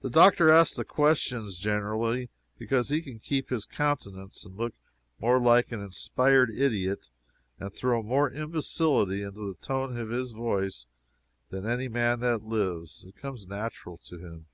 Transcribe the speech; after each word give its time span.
The 0.00 0.10
doctor 0.10 0.50
asks 0.50 0.74
the 0.74 0.84
questions, 0.84 1.58
generally, 1.58 2.28
because 2.58 2.88
he 2.88 3.00
can 3.02 3.20
keep 3.20 3.50
his 3.50 3.64
countenance, 3.64 4.44
and 4.44 4.56
look 4.56 4.74
more 5.20 5.38
like 5.38 5.70
an 5.70 5.80
inspired 5.80 6.50
idiot, 6.50 7.08
and 7.60 7.72
throw 7.72 8.02
more 8.02 8.28
imbecility 8.32 9.22
into 9.22 9.46
the 9.46 9.54
tone 9.64 9.96
of 9.96 10.10
his 10.10 10.32
voice 10.32 10.86
than 11.50 11.64
any 11.70 11.86
man 11.86 12.18
that 12.18 12.42
lives. 12.42 13.04
It 13.06 13.14
comes 13.14 13.46
natural 13.46 13.98
to 14.06 14.18
him. 14.18 14.46